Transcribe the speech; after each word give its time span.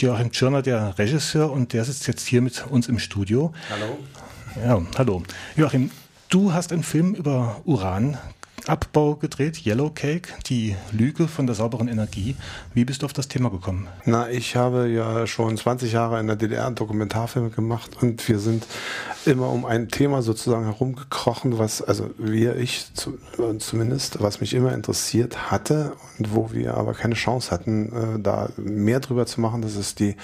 Joachim 0.00 0.30
Tschirner, 0.30 0.62
der 0.62 0.96
Regisseur, 0.96 1.50
und 1.50 1.72
der 1.72 1.84
sitzt 1.84 2.06
jetzt 2.06 2.24
hier 2.24 2.40
mit 2.40 2.64
uns 2.68 2.88
im 2.88 3.00
Studio. 3.00 3.52
Hallo. 3.68 3.98
Ja, 4.64 4.80
hallo. 4.96 5.24
Joachim, 5.56 5.90
du 6.28 6.52
hast 6.52 6.72
einen 6.72 6.84
Film 6.84 7.14
über 7.14 7.60
Uran 7.64 8.16
Abbau 8.66 9.14
gedreht, 9.14 9.64
Yellow 9.64 9.90
Cake, 9.90 10.28
die 10.46 10.76
Lüge 10.92 11.28
von 11.28 11.46
der 11.46 11.54
sauberen 11.54 11.88
Energie. 11.88 12.36
Wie 12.74 12.84
bist 12.84 13.02
du 13.02 13.06
auf 13.06 13.12
das 13.12 13.28
Thema 13.28 13.50
gekommen? 13.50 13.88
Na, 14.04 14.28
ich 14.28 14.56
habe 14.56 14.88
ja 14.88 15.26
schon 15.26 15.56
20 15.56 15.92
Jahre 15.92 16.20
in 16.20 16.26
der 16.26 16.36
DDR 16.36 16.70
Dokumentarfilme 16.70 17.50
gemacht 17.50 18.02
und 18.02 18.26
wir 18.28 18.38
sind 18.38 18.66
immer 19.24 19.48
um 19.50 19.64
ein 19.64 19.88
Thema 19.88 20.22
sozusagen 20.22 20.64
herumgekrochen, 20.64 21.58
was, 21.58 21.82
also 21.82 22.10
wir, 22.18 22.56
ich 22.56 22.92
zu, 22.94 23.18
zumindest, 23.58 24.20
was 24.22 24.40
mich 24.40 24.54
immer 24.54 24.74
interessiert 24.74 25.50
hatte 25.50 25.92
und 26.18 26.34
wo 26.34 26.52
wir 26.52 26.74
aber 26.74 26.94
keine 26.94 27.14
Chance 27.14 27.50
hatten, 27.50 27.92
äh, 27.92 28.20
da 28.20 28.50
mehr 28.56 29.00
drüber 29.00 29.26
zu 29.26 29.40
machen. 29.40 29.62
Das 29.62 29.76
ist 29.76 29.98
die 30.00 30.16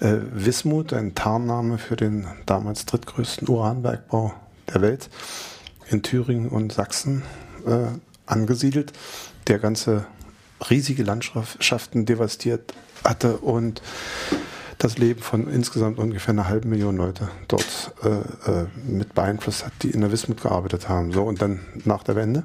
äh, 0.00 0.16
Wismut, 0.32 0.92
ein 0.92 1.14
Tarnname 1.14 1.78
für 1.78 1.96
den 1.96 2.26
damals 2.46 2.86
drittgrößten 2.86 3.48
Uranbergbau 3.48 4.34
der 4.72 4.82
Welt 4.82 5.08
in 5.88 6.02
Thüringen 6.02 6.48
und 6.48 6.72
Sachsen 6.72 7.22
äh, 7.66 7.98
angesiedelt, 8.26 8.92
der 9.46 9.58
ganze 9.58 10.06
riesige 10.70 11.02
Landschaften 11.02 12.06
devastiert 12.06 12.72
hatte 13.04 13.36
und 13.38 13.82
das 14.78 14.98
Leben 14.98 15.22
von 15.22 15.48
insgesamt 15.48 15.98
ungefähr 15.98 16.32
einer 16.32 16.48
halben 16.48 16.68
Million 16.68 16.96
Leute 16.96 17.28
dort 17.48 17.92
äh, 18.02 18.08
äh, 18.08 18.66
mit 18.86 19.14
beeinflusst 19.14 19.64
hat, 19.64 19.72
die 19.82 19.90
in 19.90 20.00
der 20.00 20.12
Wismut 20.12 20.42
gearbeitet 20.42 20.88
haben. 20.88 21.12
So 21.12 21.24
und 21.24 21.40
dann 21.40 21.60
nach 21.84 22.02
der 22.02 22.16
Wende 22.16 22.44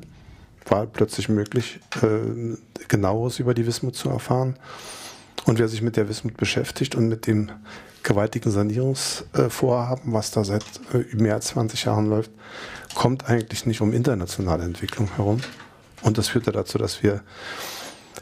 war 0.67 0.85
plötzlich 0.85 1.27
möglich, 1.27 1.79
äh, 2.01 2.55
genaueres 2.87 3.39
über 3.39 3.53
die 3.53 3.65
Wismut 3.65 3.95
zu 3.95 4.09
erfahren. 4.09 4.55
Und 5.45 5.59
wer 5.59 5.67
sich 5.67 5.81
mit 5.81 5.97
der 5.97 6.07
Wismut 6.07 6.37
beschäftigt 6.37 6.95
und 6.95 7.09
mit 7.09 7.27
dem 7.27 7.51
gewaltigen 8.03 8.51
Sanierungsvorhaben, 8.51 10.13
was 10.13 10.31
da 10.31 10.43
seit 10.43 10.63
äh, 10.93 11.15
mehr 11.15 11.35
als 11.35 11.47
20 11.47 11.85
Jahren 11.85 12.05
läuft, 12.05 12.31
kommt 12.95 13.29
eigentlich 13.29 13.65
nicht 13.65 13.81
um 13.81 13.93
internationale 13.93 14.63
Entwicklung 14.63 15.09
herum. 15.15 15.41
Und 16.01 16.17
das 16.17 16.29
führte 16.29 16.51
dazu, 16.51 16.77
dass 16.77 17.03
wir 17.03 17.21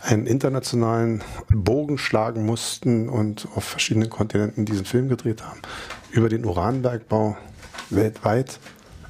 einen 0.01 0.27
internationalen 0.27 1.23
Bogen 1.49 1.97
schlagen 1.97 2.45
mussten 2.45 3.09
und 3.09 3.47
auf 3.55 3.63
verschiedenen 3.63 4.09
Kontinenten 4.09 4.65
diesen 4.65 4.85
Film 4.85 5.09
gedreht 5.09 5.43
haben. 5.43 5.61
Über 6.11 6.29
den 6.29 6.45
Uranbergbau 6.45 7.37
weltweit, 7.89 8.59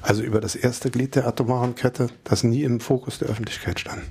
also 0.02 0.22
über 0.22 0.40
das 0.40 0.54
erste 0.54 0.90
Glied 0.90 1.14
der 1.14 1.26
atomaren 1.26 1.74
Kette, 1.74 2.08
das 2.24 2.42
nie 2.42 2.62
im 2.62 2.80
Fokus 2.80 3.18
der 3.18 3.28
Öffentlichkeit 3.28 3.80
stand. 3.80 4.02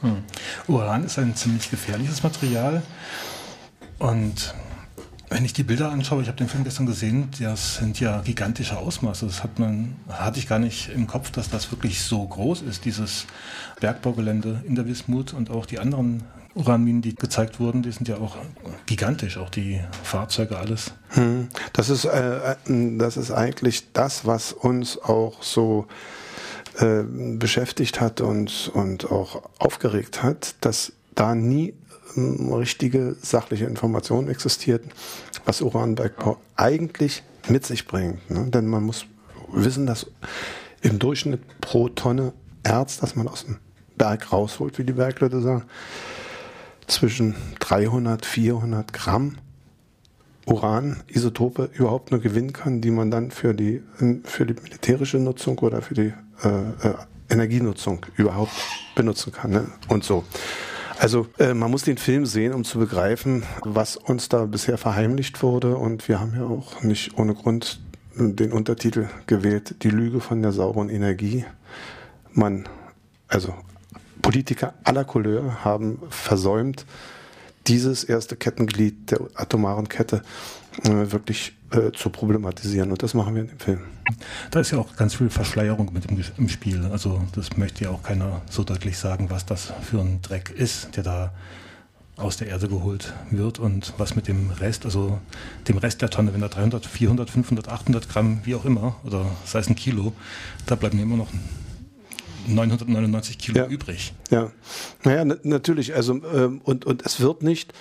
Hm. 0.00 0.22
Uran 0.68 1.04
ist 1.04 1.18
ein 1.18 1.34
ziemlich 1.34 1.70
gefährliches 1.70 2.22
Material 2.22 2.82
und 3.98 4.54
wenn 5.30 5.44
ich 5.44 5.52
die 5.52 5.62
Bilder 5.62 5.90
anschaue, 5.90 6.22
ich 6.22 6.28
habe 6.28 6.38
den 6.38 6.48
Film 6.48 6.64
gestern 6.64 6.86
gesehen, 6.86 7.28
das 7.40 7.76
sind 7.76 8.00
ja 8.00 8.20
gigantische 8.22 8.78
Ausmaße. 8.78 9.26
Das 9.26 9.42
hat 9.42 9.58
man, 9.58 9.96
hatte 10.08 10.38
ich 10.38 10.48
gar 10.48 10.58
nicht 10.58 10.90
im 10.90 11.06
Kopf, 11.06 11.30
dass 11.30 11.50
das 11.50 11.70
wirklich 11.70 12.02
so 12.02 12.26
groß 12.26 12.62
ist, 12.62 12.84
dieses 12.84 13.26
Bergbaugelände 13.80 14.62
in 14.66 14.74
der 14.74 14.86
Wismut 14.86 15.34
und 15.34 15.50
auch 15.50 15.66
die 15.66 15.78
anderen 15.78 16.22
Uranminen, 16.54 17.02
die 17.02 17.14
gezeigt 17.14 17.60
wurden, 17.60 17.82
die 17.82 17.92
sind 17.92 18.08
ja 18.08 18.16
auch 18.16 18.36
gigantisch, 18.86 19.36
auch 19.36 19.50
die 19.50 19.80
Fahrzeuge, 20.02 20.58
alles. 20.58 20.92
Hm. 21.10 21.48
Das 21.72 21.90
ist, 21.90 22.04
äh, 22.04 22.52
äh, 22.52 22.56
das 22.98 23.16
ist 23.16 23.30
eigentlich 23.30 23.92
das, 23.92 24.26
was 24.26 24.52
uns 24.52 24.98
auch 24.98 25.42
so 25.42 25.86
äh, 26.78 27.02
beschäftigt 27.02 28.00
hat 28.00 28.20
und, 28.20 28.70
und 28.74 29.10
auch 29.10 29.42
aufgeregt 29.58 30.22
hat, 30.22 30.54
dass 30.60 30.92
da 31.14 31.34
nie 31.34 31.74
richtige 32.16 33.16
sachliche 33.20 33.66
Informationen 33.66 34.28
existierten, 34.28 34.90
was 35.44 35.60
Uranbergbau 35.60 36.38
eigentlich 36.56 37.22
mit 37.48 37.64
sich 37.64 37.86
bringt. 37.86 38.30
Ne? 38.30 38.46
Denn 38.50 38.66
man 38.66 38.84
muss 38.84 39.06
wissen, 39.52 39.86
dass 39.86 40.06
im 40.82 40.98
Durchschnitt 40.98 41.40
pro 41.60 41.88
Tonne 41.88 42.32
Erz, 42.62 42.98
das 42.98 43.16
man 43.16 43.28
aus 43.28 43.44
dem 43.44 43.58
Berg 43.96 44.32
rausholt, 44.32 44.78
wie 44.78 44.84
die 44.84 44.92
Bergleute 44.92 45.40
sagen, 45.40 45.64
zwischen 46.86 47.34
300, 47.60 48.24
400 48.24 48.92
Gramm 48.92 49.36
Uranisotope 50.46 51.70
überhaupt 51.74 52.10
nur 52.10 52.20
gewinnen 52.20 52.52
kann, 52.52 52.80
die 52.80 52.90
man 52.90 53.10
dann 53.10 53.30
für 53.30 53.54
die, 53.54 53.82
für 54.24 54.46
die 54.46 54.54
militärische 54.54 55.18
Nutzung 55.18 55.58
oder 55.58 55.82
für 55.82 55.94
die 55.94 56.12
äh, 56.42 56.88
äh 56.88 56.94
Energienutzung 57.30 58.06
überhaupt 58.16 58.52
benutzen 58.94 59.32
kann. 59.32 59.50
Ne? 59.50 59.66
Und 59.88 60.02
so. 60.02 60.24
Also 60.98 61.28
äh, 61.38 61.54
man 61.54 61.70
muss 61.70 61.84
den 61.84 61.96
Film 61.96 62.26
sehen, 62.26 62.52
um 62.52 62.64
zu 62.64 62.78
begreifen, 62.78 63.44
was 63.62 63.96
uns 63.96 64.28
da 64.28 64.46
bisher 64.46 64.78
verheimlicht 64.78 65.42
wurde. 65.42 65.76
Und 65.76 66.08
wir 66.08 66.20
haben 66.20 66.34
ja 66.34 66.44
auch 66.44 66.82
nicht 66.82 67.16
ohne 67.16 67.34
Grund 67.34 67.80
den 68.16 68.52
Untertitel 68.52 69.08
gewählt, 69.26 69.76
die 69.84 69.90
Lüge 69.90 70.20
von 70.20 70.42
der 70.42 70.52
sauberen 70.52 70.90
Energie. 70.90 71.44
Man, 72.32 72.68
also 73.28 73.54
Politiker 74.22 74.74
aller 74.82 75.04
Couleur 75.04 75.64
haben 75.64 76.02
versäumt, 76.10 76.84
dieses 77.68 78.02
erste 78.02 78.34
Kettenglied 78.36 79.12
der 79.12 79.20
atomaren 79.34 79.88
Kette 79.88 80.22
äh, 80.84 81.12
wirklich 81.12 81.54
äh, 81.70 81.92
zu 81.92 82.10
problematisieren. 82.10 82.90
Und 82.90 83.02
das 83.02 83.14
machen 83.14 83.34
wir 83.34 83.42
in 83.42 83.48
dem 83.48 83.58
Film. 83.58 83.80
Da 84.50 84.60
ist 84.60 84.70
ja 84.70 84.78
auch 84.78 84.96
ganz 84.96 85.14
viel 85.14 85.28
Verschleierung 85.28 85.92
mit 85.92 86.06
im, 86.06 86.22
im, 86.38 86.48
Spiel. 86.48 86.86
Also 86.86 87.22
das 87.34 87.56
möchte 87.56 87.84
ja 87.84 87.90
auch 87.90 88.02
keiner 88.02 88.40
so 88.50 88.64
deutlich 88.64 88.96
sagen, 88.96 89.30
was 89.30 89.44
das 89.44 89.72
für 89.82 90.00
ein 90.00 90.22
Dreck 90.22 90.50
ist, 90.50 90.96
der 90.96 91.02
da 91.02 91.32
aus 92.16 92.36
der 92.36 92.48
Erde 92.48 92.68
geholt 92.68 93.12
wird 93.30 93.58
und 93.58 93.94
was 93.96 94.16
mit 94.16 94.26
dem 94.26 94.50
Rest, 94.50 94.84
also 94.84 95.20
dem 95.68 95.78
Rest 95.78 96.02
der 96.02 96.10
Tonne, 96.10 96.34
wenn 96.34 96.40
da 96.40 96.48
300, 96.48 96.84
400, 96.84 97.30
500, 97.30 97.68
800 97.68 98.08
Gramm, 98.08 98.40
wie 98.44 98.54
auch 98.54 98.64
immer, 98.64 98.96
oder 99.04 99.26
sei 99.44 99.60
es 99.60 99.68
ein 99.68 99.76
Kilo, 99.76 100.12
da 100.66 100.74
bleiben 100.74 100.98
immer 100.98 101.16
noch 101.16 101.28
999 102.54 103.38
Kilo 103.38 103.58
ja. 103.58 103.66
übrig. 103.66 104.12
Ja, 104.30 104.50
naja, 105.04 105.24
natürlich. 105.42 105.94
Also 105.94 106.20
ähm, 106.34 106.60
und 106.64 106.84
und 106.84 107.04
es 107.04 107.20
wird 107.20 107.42
nicht, 107.42 107.72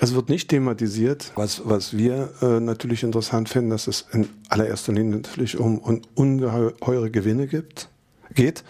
es 0.00 0.14
wird 0.14 0.28
nicht 0.28 0.48
thematisiert. 0.48 1.32
Was 1.34 1.62
was 1.64 1.96
wir 1.96 2.30
äh, 2.42 2.60
natürlich 2.60 3.02
interessant 3.02 3.48
finden, 3.48 3.70
dass 3.70 3.86
es 3.86 4.06
in 4.12 4.28
allererster 4.48 4.92
Linie 4.92 5.16
natürlich 5.16 5.58
um, 5.58 5.78
um 5.78 6.02
ungeheure 6.14 7.10
Gewinne 7.10 7.46
gibt, 7.46 7.88
geht. 8.34 8.64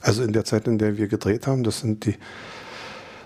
Also 0.00 0.22
in 0.22 0.32
der 0.32 0.44
Zeit, 0.44 0.66
in 0.66 0.78
der 0.78 0.96
wir 0.96 1.08
gedreht 1.08 1.46
haben, 1.46 1.62
das 1.62 1.80
sind 1.80 2.06
die 2.06 2.16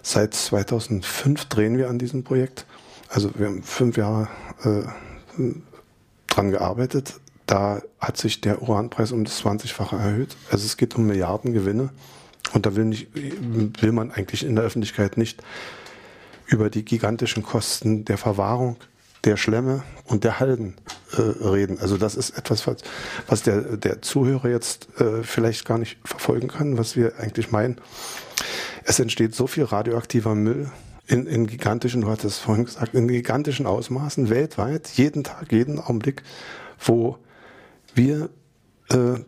seit 0.02 0.34
2005 0.34 1.46
drehen 1.46 1.78
wir 1.78 1.88
an 1.88 1.98
diesem 1.98 2.22
Projekt. 2.22 2.64
Also 3.08 3.30
wir 3.36 3.46
haben 3.46 3.62
fünf 3.62 3.96
Jahre 3.96 4.28
äh, 4.62 4.82
dran 6.28 6.50
gearbeitet 6.50 7.14
da 7.46 7.82
hat 8.00 8.16
sich 8.16 8.40
der 8.40 8.62
Uranpreis 8.62 9.12
um 9.12 9.24
das 9.24 9.42
20-fache 9.42 9.96
erhöht. 9.96 10.36
Also 10.50 10.66
es 10.66 10.76
geht 10.76 10.96
um 10.96 11.06
Milliardengewinne. 11.06 11.90
Und 12.52 12.66
da 12.66 12.76
will, 12.76 12.84
nicht, 12.84 13.08
will 13.14 13.92
man 13.92 14.10
eigentlich 14.12 14.44
in 14.44 14.54
der 14.54 14.64
Öffentlichkeit 14.64 15.16
nicht 15.16 15.42
über 16.46 16.70
die 16.70 16.84
gigantischen 16.84 17.42
Kosten 17.42 18.04
der 18.04 18.18
Verwahrung, 18.18 18.76
der 19.24 19.36
Schlemme 19.36 19.82
und 20.04 20.22
der 20.22 20.38
Halden 20.38 20.74
äh, 21.12 21.20
reden. 21.20 21.78
Also 21.80 21.96
das 21.96 22.14
ist 22.14 22.38
etwas, 22.38 22.66
was, 22.66 22.76
was 23.26 23.42
der, 23.42 23.76
der 23.76 24.00
Zuhörer 24.02 24.48
jetzt 24.48 24.88
äh, 25.00 25.24
vielleicht 25.24 25.64
gar 25.64 25.78
nicht 25.78 25.98
verfolgen 26.04 26.48
kann, 26.48 26.78
was 26.78 26.96
wir 26.96 27.18
eigentlich 27.18 27.50
meinen. 27.50 27.80
Es 28.84 29.00
entsteht 29.00 29.34
so 29.34 29.48
viel 29.48 29.64
radioaktiver 29.64 30.36
Müll 30.36 30.70
in, 31.08 31.26
in 31.26 31.46
gigantischen, 31.46 32.02
du 32.02 32.08
hattest 32.08 32.24
es 32.24 32.38
vorhin 32.38 32.64
gesagt, 32.64 32.94
in 32.94 33.08
gigantischen 33.08 33.66
Ausmaßen 33.66 34.30
weltweit, 34.30 34.88
jeden 34.94 35.24
Tag, 35.24 35.50
jeden 35.52 35.80
Augenblick, 35.80 36.22
wo 36.78 37.18
wir 37.96 38.30
äh, 38.90 39.20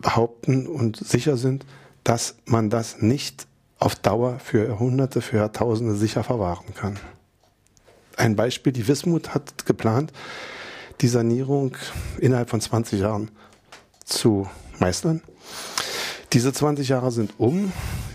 behaupten 0.00 0.66
und 0.66 0.96
sicher 0.96 1.36
sind, 1.36 1.64
dass 2.04 2.36
man 2.44 2.70
das 2.70 3.00
nicht 3.00 3.46
auf 3.78 3.94
Dauer 3.94 4.38
für 4.38 4.66
Jahrhunderte, 4.66 5.20
für 5.20 5.36
Jahrtausende 5.36 5.94
sicher 5.94 6.24
verwahren 6.24 6.74
kann. 6.74 6.98
Ein 8.16 8.34
Beispiel, 8.34 8.72
die 8.72 8.88
Wismut 8.88 9.34
hat 9.34 9.66
geplant, 9.66 10.12
die 11.00 11.08
Sanierung 11.08 11.76
innerhalb 12.18 12.50
von 12.50 12.60
20 12.60 13.00
Jahren 13.00 13.30
zu 14.04 14.48
meistern. 14.80 15.22
Diese 16.32 16.52
20 16.52 16.88
Jahre 16.88 17.12
sind 17.12 17.34
um. 17.38 17.72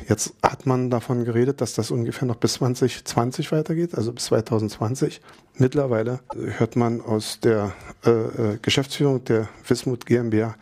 Jetzt 0.07 0.33
hat 0.41 0.65
man 0.65 0.89
davon 0.89 1.23
geredet, 1.23 1.61
dass 1.61 1.73
das 1.73 1.91
ungefähr 1.91 2.27
noch 2.27 2.35
bis 2.35 2.53
2020 2.53 3.51
weitergeht, 3.51 3.95
also 3.95 4.11
bis 4.11 4.25
2020. 4.25 5.21
Mittlerweile 5.55 6.19
hört 6.35 6.75
man 6.75 7.01
aus 7.01 7.39
der 7.41 7.73
äh, 8.05 8.09
äh 8.09 8.57
Geschäftsführung 8.61 9.23
der 9.23 9.47
Wismut 9.67 10.05
GmbH, 10.05 10.55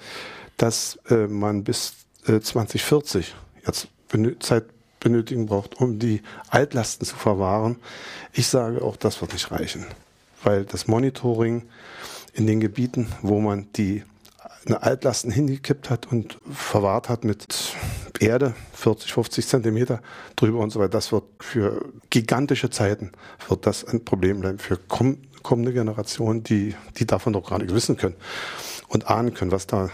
dass 0.57 0.99
äh, 1.09 1.27
man 1.27 1.63
bis 1.63 1.93
äh, 2.27 2.39
2040 2.39 3.33
jetzt 3.65 3.87
benö 4.09 4.37
Zeit 4.39 4.65
benötigen 4.99 5.47
braucht, 5.47 5.81
um 5.81 5.99
die 5.99 6.21
Altlasten 6.49 7.05
zu 7.05 7.15
verwahren. 7.15 7.77
Ich 8.33 8.47
sage 8.47 8.81
auch, 8.81 8.95
das 8.95 9.19
wird 9.19 9.33
nicht 9.33 9.51
reichen, 9.51 9.85
weil 10.43 10.63
das 10.63 10.87
Monitoring 10.87 11.63
in 12.33 12.47
den 12.47 12.59
Gebieten, 12.59 13.11
wo 13.21 13.39
man 13.39 13.67
die 13.75 14.03
eine 14.65 14.83
Altlasten 14.83 15.31
hingekippt 15.31 15.89
hat 15.89 16.11
und 16.11 16.37
verwahrt 16.51 17.09
hat 17.09 17.23
mit 17.23 17.73
Erde, 18.19 18.53
40, 18.73 19.13
50 19.13 19.47
Zentimeter 19.47 20.01
drüber 20.35 20.59
und 20.59 20.71
so 20.71 20.79
weiter. 20.79 20.89
Das 20.89 21.11
wird 21.11 21.23
für 21.39 21.85
gigantische 22.09 22.69
Zeiten 22.69 23.11
wird 23.47 23.65
das 23.65 23.83
ein 23.85 24.05
Problem 24.05 24.41
bleiben 24.41 24.59
für 24.59 24.77
kommende 24.77 25.73
Generationen, 25.73 26.43
die, 26.43 26.75
die 26.97 27.05
davon 27.05 27.33
doch 27.33 27.49
gar 27.49 27.59
nicht 27.59 27.73
wissen 27.73 27.97
können 27.97 28.15
und 28.87 29.07
ahnen 29.07 29.33
können, 29.33 29.51
was 29.51 29.67
da 29.67 29.89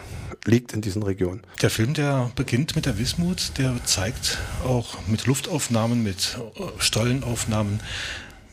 liegt 0.46 0.74
in 0.74 0.82
diesen 0.82 1.04
Regionen. 1.04 1.42
Der 1.62 1.70
Film, 1.70 1.94
der 1.94 2.32
beginnt 2.36 2.76
mit 2.76 2.86
der 2.86 2.98
Wismut, 2.98 3.58
der 3.58 3.76
zeigt 3.86 4.40
auch 4.66 4.96
mit 5.08 5.26
Luftaufnahmen, 5.26 6.04
mit 6.04 6.40
Stollenaufnahmen, 6.80 7.80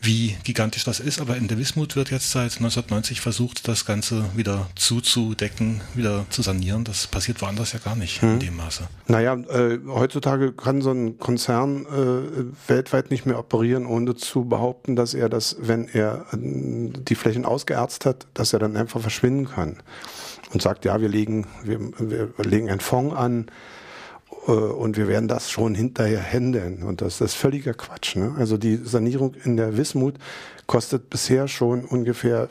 wie 0.05 0.35
gigantisch 0.43 0.83
das 0.83 0.99
ist. 0.99 1.19
Aber 1.19 1.35
in 1.35 1.47
der 1.47 1.57
Wismut 1.57 1.95
wird 1.95 2.11
jetzt 2.11 2.31
seit 2.31 2.57
1990 2.57 3.21
versucht, 3.21 3.67
das 3.67 3.85
Ganze 3.85 4.25
wieder 4.35 4.67
zuzudecken, 4.75 5.81
wieder 5.93 6.25
zu 6.29 6.41
sanieren. 6.41 6.83
Das 6.83 7.07
passiert 7.07 7.41
woanders 7.41 7.73
ja 7.73 7.79
gar 7.79 7.95
nicht 7.95 8.21
hm. 8.21 8.33
in 8.33 8.39
dem 8.39 8.57
Maße. 8.57 8.87
Naja, 9.07 9.33
äh, 9.33 9.79
heutzutage 9.87 10.53
kann 10.53 10.81
so 10.81 10.91
ein 10.91 11.17
Konzern 11.19 11.85
äh, 11.85 12.69
weltweit 12.69 13.11
nicht 13.11 13.25
mehr 13.25 13.39
operieren, 13.39 13.85
ohne 13.85 14.15
zu 14.15 14.45
behaupten, 14.45 14.95
dass 14.95 15.13
er 15.13 15.29
das, 15.29 15.57
wenn 15.59 15.87
er 15.87 16.25
äh, 16.31 16.37
die 16.37 17.15
Flächen 17.15 17.45
ausgeerzt 17.45 18.05
hat, 18.05 18.27
dass 18.33 18.53
er 18.53 18.59
dann 18.59 18.77
einfach 18.77 19.01
verschwinden 19.01 19.47
kann. 19.49 19.77
Und 20.53 20.61
sagt, 20.61 20.85
ja, 20.85 21.01
wir 21.01 21.09
legen, 21.09 21.47
wir, 21.63 21.79
wir 21.99 22.31
legen 22.45 22.69
einen 22.69 22.79
Fonds 22.79 23.15
an, 23.15 23.47
und 24.51 24.97
wir 24.97 25.07
werden 25.07 25.27
das 25.27 25.49
schon 25.49 25.75
hinterher 25.75 26.19
händeln. 26.19 26.83
Und 26.83 27.01
das 27.01 27.21
ist 27.21 27.35
völliger 27.35 27.73
Quatsch. 27.73 28.15
Ne? 28.15 28.35
Also 28.37 28.57
die 28.57 28.77
Sanierung 28.77 29.33
in 29.43 29.57
der 29.57 29.77
Wismut 29.77 30.15
kostet 30.67 31.09
bisher 31.09 31.47
schon 31.47 31.85
ungefähr, 31.85 32.49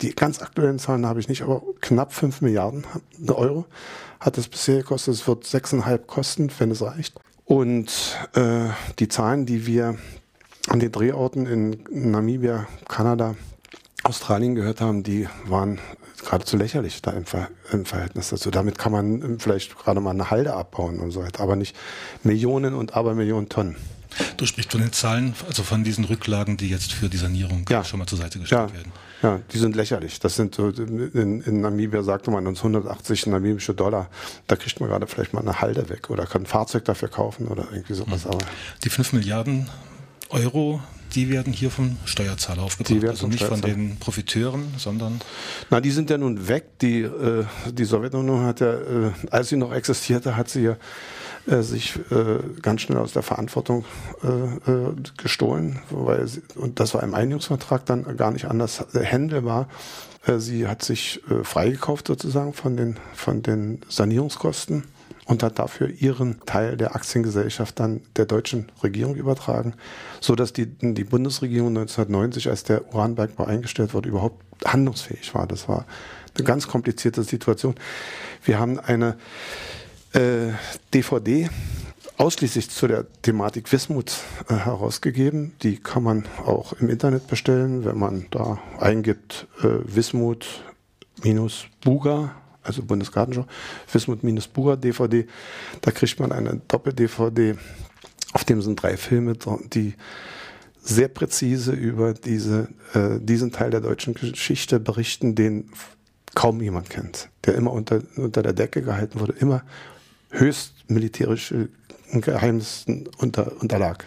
die 0.00 0.14
ganz 0.14 0.40
aktuellen 0.40 0.78
Zahlen 0.78 1.06
habe 1.06 1.20
ich 1.20 1.28
nicht, 1.28 1.42
aber 1.42 1.62
knapp 1.80 2.12
fünf 2.12 2.40
Milliarden 2.40 2.84
Euro 3.28 3.66
hat 4.20 4.38
es 4.38 4.48
bisher 4.48 4.78
gekostet. 4.78 5.14
Es 5.14 5.26
wird 5.26 5.44
sechseinhalb 5.44 6.06
kosten, 6.06 6.50
wenn 6.58 6.70
es 6.70 6.82
reicht. 6.82 7.18
Und 7.44 8.16
äh, 8.34 8.68
die 8.98 9.08
Zahlen, 9.08 9.46
die 9.46 9.66
wir 9.66 9.96
an 10.68 10.78
den 10.78 10.92
Drehorten 10.92 11.46
in 11.46 11.84
Namibia, 11.90 12.66
Kanada, 12.88 13.34
Australien 14.04 14.54
gehört 14.54 14.80
haben, 14.80 15.02
die 15.02 15.28
waren 15.44 15.78
geradezu 16.22 16.56
lächerlich 16.56 17.02
da 17.02 17.12
im, 17.12 17.24
Ver 17.24 17.48
im, 17.72 17.84
Verhältnis 17.84 18.30
dazu. 18.30 18.50
Damit 18.50 18.78
kann 18.78 18.92
man 18.92 19.38
vielleicht 19.38 19.76
gerade 19.78 20.00
mal 20.00 20.10
eine 20.10 20.30
Halde 20.30 20.54
abbauen 20.54 21.00
und 21.00 21.10
so 21.10 21.22
weiter, 21.22 21.42
aber 21.42 21.56
nicht 21.56 21.76
Millionen 22.22 22.74
und 22.74 22.94
Abermillionen 22.94 23.48
Tonnen. 23.48 23.76
Du 24.36 24.46
sprichst 24.46 24.72
von 24.72 24.80
den 24.80 24.92
Zahlen, 24.92 25.34
also 25.46 25.62
von 25.62 25.84
diesen 25.84 26.04
Rücklagen, 26.04 26.56
die 26.56 26.68
jetzt 26.68 26.92
für 26.92 27.08
die 27.08 27.16
Sanierung 27.16 27.64
ja. 27.70 27.82
schon 27.82 27.98
mal 27.98 28.06
zur 28.06 28.18
Seite 28.18 28.38
gestellt 28.38 28.70
ja. 28.70 28.76
werden. 28.76 28.92
Ja, 29.22 29.40
die 29.52 29.58
sind 29.58 29.76
lächerlich. 29.76 30.18
Das 30.18 30.34
sind 30.34 30.54
so, 30.54 30.68
in, 30.68 31.40
in 31.42 31.60
Namibia 31.60 32.02
sagte 32.02 32.30
man 32.30 32.46
uns 32.46 32.58
180 32.58 33.28
namibische 33.28 33.72
Dollar. 33.72 34.08
Da 34.48 34.56
kriegt 34.56 34.80
man 34.80 34.88
gerade 34.88 35.06
vielleicht 35.06 35.32
mal 35.32 35.40
eine 35.40 35.60
Halde 35.60 35.88
weg 35.88 36.10
oder 36.10 36.26
kann 36.26 36.42
ein 36.42 36.46
Fahrzeug 36.46 36.84
dafür 36.84 37.08
kaufen 37.08 37.46
oder 37.46 37.68
irgendwie 37.72 37.94
sowas. 37.94 38.24
Mhm. 38.24 38.32
Aber 38.32 38.44
die 38.82 38.90
5 38.90 39.12
Milliarden 39.12 39.70
Euro, 40.30 40.80
die 41.14 41.30
werden 41.30 41.52
hier 41.52 41.70
vom 41.70 41.96
Steuerzahler 42.04 42.62
aufgebracht, 42.62 43.08
also 43.08 43.26
nicht 43.26 43.44
von 43.44 43.60
den 43.60 43.98
Profiteuren, 43.98 44.74
sondern... 44.78 45.20
Na, 45.70 45.80
die 45.80 45.90
sind 45.90 46.10
ja 46.10 46.18
nun 46.18 46.48
weg. 46.48 46.78
Die, 46.80 47.02
äh, 47.02 47.44
die 47.70 47.84
Sowjetunion 47.84 48.44
hat 48.44 48.60
ja, 48.60 48.72
äh, 48.72 49.12
als 49.30 49.48
sie 49.48 49.56
noch 49.56 49.72
existierte, 49.72 50.36
hat 50.36 50.48
sie 50.48 50.62
ja 50.62 50.76
äh, 51.46 51.62
sich 51.62 51.96
äh, 52.10 52.38
ganz 52.60 52.82
schnell 52.82 52.98
aus 52.98 53.12
der 53.12 53.22
Verantwortung 53.22 53.84
äh, 54.22 54.70
äh, 54.70 54.94
gestohlen, 55.16 55.80
weil 55.90 56.26
sie, 56.28 56.42
und 56.54 56.78
das 56.78 56.94
war 56.94 57.02
im 57.02 57.14
Einigungsvertrag 57.14 57.84
dann 57.84 58.16
gar 58.16 58.30
nicht 58.30 58.46
anders 58.46 58.84
händelbar. 58.92 59.68
Sie 60.38 60.68
hat 60.68 60.84
sich 60.84 61.20
freigekauft 61.42 62.06
sozusagen 62.06 62.52
von 62.52 62.76
den, 62.76 62.96
von 63.12 63.42
den 63.42 63.80
Sanierungskosten 63.88 64.84
und 65.26 65.42
hat 65.42 65.58
dafür 65.58 65.88
ihren 65.88 66.40
Teil 66.46 66.76
der 66.76 66.94
Aktiengesellschaft 66.94 67.78
dann 67.78 68.00
der 68.16 68.26
deutschen 68.26 68.72
Regierung 68.82 69.14
übertragen, 69.14 69.74
so 70.20 70.34
dass 70.34 70.52
die, 70.52 70.66
die 70.66 71.04
Bundesregierung 71.04 71.68
1990, 71.68 72.48
als 72.48 72.64
der 72.64 72.92
Uranbergbau 72.94 73.44
eingestellt 73.44 73.94
wurde, 73.94 74.08
überhaupt 74.08 74.42
handlungsfähig 74.64 75.34
war. 75.34 75.46
Das 75.46 75.68
war 75.68 75.86
eine 76.36 76.44
ganz 76.44 76.66
komplizierte 76.66 77.22
Situation. 77.22 77.74
Wir 78.44 78.58
haben 78.58 78.78
eine 78.80 79.16
äh, 80.12 80.52
DVD 80.92 81.48
ausschließlich 82.16 82.70
zu 82.70 82.86
der 82.86 83.06
Thematik 83.22 83.72
Wismut 83.72 84.12
äh, 84.48 84.54
herausgegeben. 84.54 85.52
Die 85.62 85.76
kann 85.76 86.02
man 86.02 86.24
auch 86.44 86.72
im 86.74 86.88
Internet 86.88 87.26
bestellen, 87.26 87.84
wenn 87.84 87.98
man 87.98 88.26
da 88.30 88.58
eingibt 88.78 89.46
äh, 89.62 89.78
Wismut 89.84 90.62
minus 91.22 91.66
Buga 91.82 92.34
also 92.62 92.82
Bundesgartenschau, 92.82 93.46
Wismut-Bucher 93.92 94.76
DVD. 94.76 95.26
Da 95.80 95.90
kriegt 95.90 96.18
man 96.20 96.32
eine 96.32 96.60
Doppel-DVD, 96.68 97.56
auf 98.32 98.44
dem 98.44 98.62
sind 98.62 98.82
drei 98.82 98.96
Filme, 98.96 99.34
die 99.72 99.94
sehr 100.82 101.08
präzise 101.08 101.72
über 101.72 102.12
diese, 102.14 102.68
äh, 102.94 103.20
diesen 103.20 103.52
Teil 103.52 103.70
der 103.70 103.80
deutschen 103.80 104.14
Geschichte 104.14 104.80
berichten, 104.80 105.34
den 105.34 105.70
kaum 106.34 106.60
jemand 106.60 106.90
kennt, 106.90 107.28
der 107.44 107.54
immer 107.54 107.72
unter, 107.72 108.02
unter 108.16 108.42
der 108.42 108.52
Decke 108.52 108.82
gehalten 108.82 109.20
wurde, 109.20 109.34
immer 109.34 109.62
höchst 110.30 110.72
militärische 110.88 111.68
Geheimnissen 112.12 113.08
unter, 113.18 113.60
unterlag. 113.60 114.06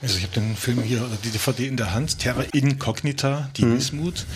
Also 0.00 0.16
ich 0.16 0.22
habe 0.22 0.34
den 0.34 0.56
Film 0.56 0.80
hier, 0.82 1.06
die 1.24 1.30
DVD 1.30 1.66
in 1.66 1.76
der 1.76 1.92
Hand, 1.92 2.18
Terra 2.18 2.42
Incognita, 2.52 3.50
die 3.56 3.64
mhm. 3.64 3.76
Wismut 3.76 4.26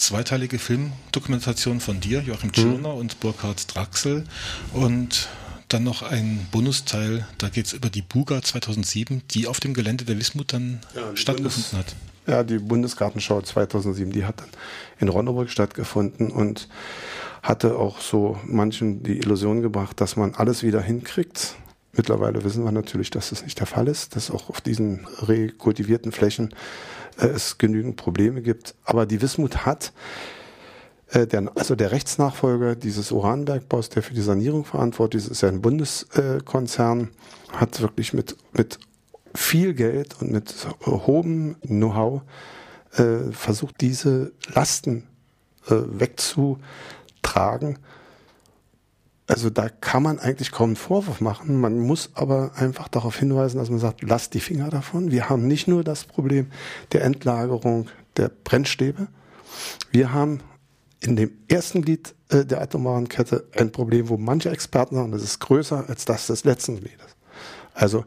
zweiteilige 0.00 0.58
Filmdokumentation 0.58 1.80
von 1.80 2.00
dir, 2.00 2.22
Joachim 2.22 2.52
Tschirner 2.52 2.94
mhm. 2.94 3.00
und 3.00 3.20
Burkhard 3.20 3.74
Draxel. 3.74 4.24
Und 4.72 5.28
dann 5.68 5.84
noch 5.84 6.02
ein 6.02 6.48
Bonusteil, 6.50 7.26
da 7.38 7.48
geht 7.48 7.66
es 7.66 7.72
über 7.72 7.90
die 7.90 8.02
Buga 8.02 8.42
2007, 8.42 9.22
die 9.30 9.46
auf 9.46 9.60
dem 9.60 9.74
Gelände 9.74 10.04
der 10.04 10.18
Wismut 10.18 10.52
dann 10.52 10.80
ja, 10.96 11.14
stattgefunden 11.14 11.70
Bundes, 11.70 11.72
hat. 11.72 11.96
Ja, 12.26 12.42
die 12.42 12.58
Bundesgartenschau 12.58 13.42
2007, 13.42 14.12
die 14.12 14.24
hat 14.24 14.40
dann 14.40 14.48
in 14.98 15.08
Ronneburg 15.08 15.50
stattgefunden 15.50 16.30
und 16.30 16.68
hatte 17.42 17.76
auch 17.76 18.00
so 18.00 18.38
manchen 18.44 19.02
die 19.02 19.18
Illusion 19.18 19.62
gebracht, 19.62 20.00
dass 20.00 20.16
man 20.16 20.34
alles 20.34 20.62
wieder 20.62 20.80
hinkriegt. 20.80 21.54
Mittlerweile 21.92 22.44
wissen 22.44 22.64
wir 22.64 22.72
natürlich, 22.72 23.10
dass 23.10 23.30
das 23.30 23.42
nicht 23.42 23.58
der 23.58 23.66
Fall 23.66 23.88
ist, 23.88 24.14
dass 24.14 24.30
auch 24.30 24.48
auf 24.48 24.60
diesen 24.60 25.06
rekultivierten 25.22 26.12
Flächen 26.12 26.54
äh, 27.18 27.26
es 27.26 27.58
genügend 27.58 27.96
Probleme 27.96 28.42
gibt. 28.42 28.74
Aber 28.84 29.06
die 29.06 29.20
Wismut 29.20 29.66
hat, 29.66 29.92
äh, 31.08 31.26
der, 31.26 31.50
also 31.56 31.74
der 31.74 31.90
Rechtsnachfolger 31.90 32.76
dieses 32.76 33.10
Uranbergbaus, 33.10 33.88
der 33.88 34.02
für 34.02 34.14
die 34.14 34.20
Sanierung 34.20 34.64
verantwortlich 34.64 35.24
ist, 35.24 35.30
ist 35.30 35.40
ja 35.40 35.48
ein 35.48 35.62
Bundeskonzern, 35.62 37.10
hat 37.52 37.80
wirklich 37.80 38.12
mit, 38.12 38.36
mit 38.52 38.78
viel 39.34 39.74
Geld 39.74 40.16
und 40.20 40.30
mit 40.30 40.54
hohem 40.86 41.56
Know-how 41.62 42.22
äh, 42.94 43.32
versucht, 43.32 43.80
diese 43.80 44.32
Lasten 44.54 45.08
äh, 45.66 45.74
wegzutragen 45.74 47.78
also 49.30 49.48
da 49.48 49.68
kann 49.68 50.02
man 50.02 50.18
eigentlich 50.18 50.50
kaum 50.50 50.70
einen 50.70 50.76
Vorwurf 50.76 51.20
machen. 51.20 51.60
Man 51.60 51.78
muss 51.78 52.10
aber 52.14 52.50
einfach 52.56 52.88
darauf 52.88 53.16
hinweisen, 53.16 53.58
dass 53.58 53.70
man 53.70 53.78
sagt, 53.78 54.02
lasst 54.02 54.34
die 54.34 54.40
Finger 54.40 54.70
davon. 54.70 55.12
Wir 55.12 55.28
haben 55.28 55.46
nicht 55.46 55.68
nur 55.68 55.84
das 55.84 56.04
Problem 56.04 56.50
der 56.90 57.04
Endlagerung 57.04 57.88
der 58.16 58.28
Brennstäbe. 58.28 59.06
Wir 59.92 60.12
haben 60.12 60.40
in 60.98 61.14
dem 61.14 61.30
ersten 61.46 61.82
Glied 61.82 62.12
äh, 62.30 62.44
der 62.44 62.60
atomaren 62.60 63.08
Kette 63.08 63.44
ein 63.56 63.70
Problem, 63.70 64.08
wo 64.08 64.16
manche 64.16 64.50
Experten 64.50 64.96
sagen, 64.96 65.12
das 65.12 65.22
ist 65.22 65.38
größer 65.38 65.84
als 65.88 66.04
das 66.04 66.26
des 66.26 66.42
letzten 66.42 66.80
Gliedes. 66.80 67.14
Also 67.72 68.04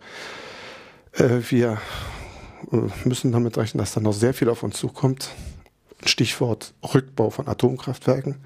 äh, 1.13 1.39
wir 1.49 1.77
äh, 2.69 2.77
müssen 3.05 3.31
damit 3.31 3.57
rechnen, 3.57 3.79
dass 3.79 3.93
da 3.93 4.01
noch 4.01 4.13
sehr 4.13 4.33
viel 4.33 4.49
auf 4.49 4.61
uns 4.61 4.77
zukommt. 4.77 5.29
Stichwort 6.05 6.73
Rückbau 6.93 7.29
von 7.29 7.47
Atomkraftwerken. 7.47 8.41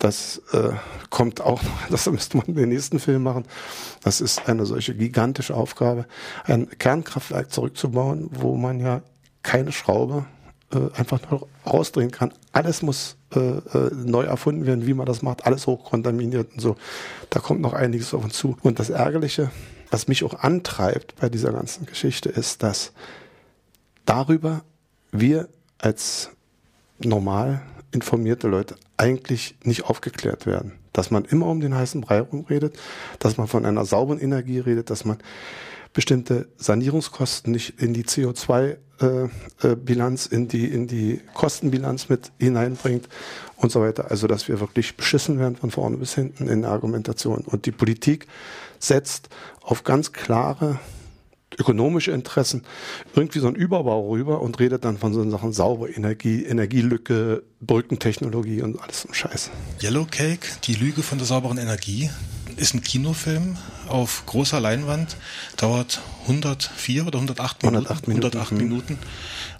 Das 0.00 0.40
äh, 0.52 0.72
kommt 1.10 1.42
auch 1.42 1.62
noch, 1.62 1.86
das 1.90 2.06
müsste 2.06 2.38
man 2.38 2.46
in 2.46 2.56
den 2.56 2.70
nächsten 2.70 2.98
Film 2.98 3.22
machen. 3.22 3.44
Das 4.02 4.20
ist 4.20 4.48
eine 4.48 4.66
solche 4.66 4.94
gigantische 4.94 5.54
Aufgabe, 5.54 6.06
ein 6.44 6.68
Kernkraftwerk 6.78 7.52
zurückzubauen, 7.52 8.28
wo 8.32 8.56
man 8.56 8.80
ja 8.80 9.02
keine 9.42 9.72
Schraube 9.72 10.24
äh, 10.72 10.78
einfach 10.96 11.20
nur 11.30 11.46
rausdrehen 11.66 12.10
kann. 12.10 12.32
Alles 12.52 12.80
muss 12.80 13.16
äh, 13.34 13.38
äh, 13.38 13.90
neu 13.92 14.24
erfunden 14.24 14.66
werden, 14.66 14.86
wie 14.86 14.94
man 14.94 15.06
das 15.06 15.20
macht, 15.20 15.46
alles 15.46 15.66
hochkontaminiert 15.66 16.54
und 16.54 16.60
so. 16.60 16.76
Da 17.28 17.40
kommt 17.40 17.60
noch 17.60 17.74
einiges 17.74 18.14
auf 18.14 18.24
uns 18.24 18.34
zu. 18.34 18.56
Und 18.62 18.78
das 18.78 18.88
Ärgerliche, 18.88 19.50
was 19.90 20.08
mich 20.08 20.24
auch 20.24 20.34
antreibt 20.34 21.14
bei 21.20 21.28
dieser 21.28 21.52
ganzen 21.52 21.84
Geschichte, 21.84 22.30
ist, 22.30 22.62
dass 22.62 22.92
darüber 24.06 24.62
wir 25.12 25.48
als 25.78 26.30
normal 27.00 27.62
informierte 27.92 28.48
Leute 28.48 28.76
eigentlich 28.96 29.56
nicht 29.64 29.84
aufgeklärt 29.84 30.46
werden. 30.46 30.72
Dass 30.92 31.10
man 31.10 31.24
immer 31.24 31.46
um 31.46 31.60
den 31.60 31.74
heißen 31.74 32.00
Brei 32.00 32.20
rumredet, 32.20 32.78
dass 33.18 33.36
man 33.36 33.48
von 33.48 33.64
einer 33.64 33.84
sauberen 33.84 34.20
Energie 34.20 34.58
redet, 34.58 34.90
dass 34.90 35.04
man 35.04 35.18
bestimmte 35.92 36.48
Sanierungskosten 36.56 37.52
nicht 37.52 37.80
in 37.80 37.94
die 37.94 38.04
CO2-Bilanz, 38.04 40.26
äh, 40.26 40.30
äh, 40.30 40.36
in 40.36 40.48
die, 40.48 40.66
in 40.66 40.86
die 40.86 41.20
Kostenbilanz 41.34 42.08
mit 42.08 42.30
hineinbringt 42.38 43.08
und 43.56 43.72
so 43.72 43.80
weiter. 43.80 44.08
Also, 44.10 44.28
dass 44.28 44.48
wir 44.48 44.60
wirklich 44.60 44.96
beschissen 44.96 45.38
werden 45.38 45.56
von 45.56 45.70
vorne 45.70 45.96
bis 45.96 46.14
hinten 46.14 46.48
in 46.48 46.62
der 46.62 46.70
Argumentation. 46.70 47.44
Und 47.44 47.66
die 47.66 47.72
Politik 47.72 48.26
setzt 48.78 49.28
auf 49.62 49.84
ganz 49.84 50.12
klare 50.12 50.78
ökonomische 51.58 52.12
Interessen 52.12 52.62
irgendwie 53.14 53.40
so 53.40 53.46
einen 53.46 53.56
Überbau 53.56 54.10
rüber 54.10 54.40
und 54.40 54.58
redet 54.60 54.84
dann 54.84 54.98
von 54.98 55.12
so 55.12 55.28
Sachen 55.30 55.52
saubere 55.52 55.90
Energie, 55.90 56.44
Energielücke, 56.44 57.42
Brückentechnologie 57.60 58.62
und 58.62 58.80
alles 58.80 59.02
so 59.02 59.12
Scheiß. 59.12 59.50
Yellow 59.82 60.06
Cake, 60.10 60.46
die 60.64 60.74
Lüge 60.74 61.02
von 61.02 61.18
der 61.18 61.26
sauberen 61.26 61.58
Energie, 61.58 62.10
ist 62.60 62.74
ein 62.74 62.82
Kinofilm 62.82 63.56
auf 63.88 64.24
großer 64.26 64.60
Leinwand, 64.60 65.16
dauert 65.56 66.00
104 66.22 67.06
oder 67.06 67.18
108 67.18 67.62
Minuten. 67.62 67.86
108 67.86 68.08
Minuten. 68.08 68.26
108 68.26 68.52
Minuten. 68.52 68.98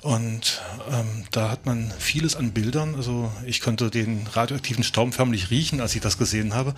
Und 0.03 0.63
ähm, 0.91 1.25
da 1.31 1.51
hat 1.51 1.67
man 1.67 1.93
vieles 1.99 2.37
an 2.37 2.53
Bildern. 2.53 2.95
Also 2.95 3.33
ich 3.45 3.61
konnte 3.61 3.91
den 3.91 4.27
radioaktiven 4.27 4.85
Staub 4.85 5.15
förmlich 5.15 5.51
riechen, 5.51 5.81
als 5.81 5.95
ich 5.95 6.01
das 6.01 6.19
gesehen 6.19 6.55
habe. 6.55 6.75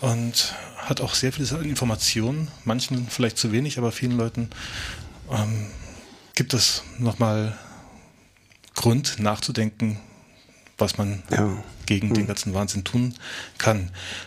Und 0.00 0.54
hat 0.76 1.00
auch 1.00 1.14
sehr 1.14 1.32
vieles 1.32 1.52
an 1.52 1.64
Informationen. 1.64 2.48
Manchen 2.64 3.06
vielleicht 3.08 3.38
zu 3.38 3.52
wenig, 3.52 3.78
aber 3.78 3.92
vielen 3.92 4.16
Leuten 4.16 4.50
ähm, 5.30 5.66
gibt 6.34 6.54
es 6.54 6.82
nochmal 6.98 7.56
Grund 8.74 9.18
nachzudenken, 9.18 9.98
was 10.78 10.98
man 10.98 11.22
ja. 11.30 11.62
gegen 11.86 12.08
hm. 12.08 12.14
den 12.14 12.26
ganzen 12.26 12.54
Wahnsinn 12.54 12.84
tun 12.84 13.14
kann. 13.58 13.90